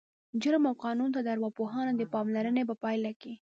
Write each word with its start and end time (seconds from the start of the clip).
جرم 0.41 0.63
او 0.69 0.75
قانون 0.85 1.09
ته 1.15 1.19
د 1.23 1.27
ارواپوهانو 1.35 1.91
د 1.95 2.01
پاملرنې 2.13 2.63
په 2.69 2.75
پایله 2.83 3.11
کې 3.21 3.33